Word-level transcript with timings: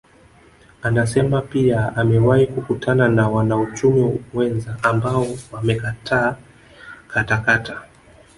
Anasema 0.81 1.41
pia 1.41 1.75
kuwa 1.81 1.95
amewahi 1.95 2.47
kukutana 2.47 3.07
na 3.09 3.29
wanauchumi 3.29 4.19
wenza 4.33 4.77
ambao 4.83 5.27
wamekataa 5.51 6.35
katakata 7.07 7.81